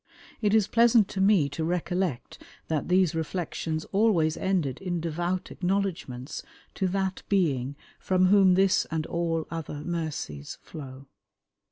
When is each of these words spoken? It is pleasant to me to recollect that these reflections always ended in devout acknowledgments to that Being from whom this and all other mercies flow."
It 0.41 0.55
is 0.55 0.65
pleasant 0.67 1.07
to 1.09 1.21
me 1.21 1.47
to 1.49 1.63
recollect 1.63 2.41
that 2.69 2.87
these 2.87 3.13
reflections 3.13 3.85
always 3.91 4.35
ended 4.35 4.81
in 4.81 4.99
devout 4.99 5.51
acknowledgments 5.51 6.41
to 6.73 6.87
that 6.87 7.21
Being 7.29 7.75
from 7.99 8.25
whom 8.25 8.55
this 8.55 8.85
and 8.89 9.05
all 9.05 9.45
other 9.51 9.83
mercies 9.85 10.57
flow." 10.63 11.05